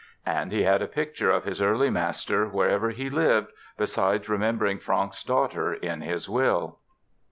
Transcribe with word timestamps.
And 0.25 0.51
he 0.51 0.63
had 0.63 0.81
a 0.81 0.87
picture 0.87 1.29
of 1.29 1.43
his 1.43 1.61
early 1.61 1.91
master 1.91 2.47
wherever 2.47 2.89
he 2.89 3.07
lived, 3.07 3.51
besides 3.77 4.27
remembering 4.27 4.79
Franck's 4.79 5.21
daughter 5.21 5.75
in 5.75 6.01
his 6.01 6.27
will. 6.27 6.79